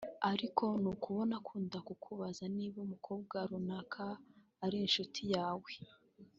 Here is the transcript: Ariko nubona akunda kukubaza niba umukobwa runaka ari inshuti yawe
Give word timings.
Ariko 0.31 0.65
nubona 0.81 1.33
akunda 1.39 1.77
kukubaza 1.87 2.43
niba 2.57 2.77
umukobwa 2.85 3.37
runaka 3.49 4.05
ari 4.65 4.77
inshuti 4.85 5.21
yawe 5.35 5.71